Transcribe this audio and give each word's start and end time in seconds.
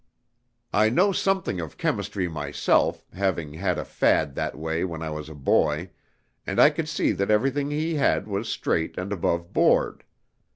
I 0.73 0.89
know 0.89 1.11
something 1.11 1.59
of 1.59 1.77
chemistry 1.77 2.27
myself, 2.27 3.05
having 3.13 3.53
had 3.53 3.77
a 3.77 3.85
fad 3.85 4.33
that 4.33 4.57
way 4.57 4.83
when 4.83 5.03
I 5.03 5.11
was 5.11 5.29
a 5.29 5.35
boy, 5.35 5.91
and 6.47 6.59
I 6.59 6.71
could 6.71 6.89
see 6.89 7.11
that 7.11 7.29
everything 7.29 7.69
he 7.69 7.93
had 7.93 8.27
was 8.27 8.49
straight 8.49 8.97
and 8.97 9.13
above 9.13 9.53
board. 9.53 10.03